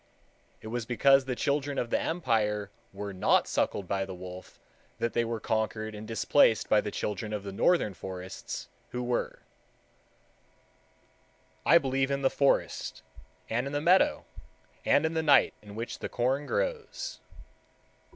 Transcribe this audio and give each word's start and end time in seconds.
It 0.61 0.69
was 0.69 0.87
because 0.87 1.25
the 1.25 1.35
children 1.35 1.77
of 1.77 1.91
the 1.91 1.99
Empire 2.01 2.71
were 2.91 3.13
not 3.13 3.47
suckled 3.47 3.87
by 3.87 4.03
the 4.03 4.15
wolf 4.15 4.59
that 4.97 5.13
they 5.13 5.23
were 5.23 5.39
conquered 5.39 5.93
and 5.93 6.07
displaced 6.07 6.67
by 6.67 6.81
the 6.81 6.89
children 6.89 7.33
of 7.33 7.43
the 7.43 7.51
northern 7.51 7.93
forests 7.93 8.67
who 8.89 9.03
were. 9.03 9.43
I 11.67 11.77
believe 11.77 12.09
in 12.09 12.23
the 12.23 12.31
forest, 12.31 13.03
and 13.47 13.67
in 13.67 13.73
the 13.73 13.79
meadow, 13.79 14.25
and 14.85 15.05
in 15.05 15.13
the 15.13 15.21
night 15.21 15.53
in 15.61 15.75
which 15.75 15.99
the 15.99 16.09
corn 16.09 16.47
grows. 16.47 17.19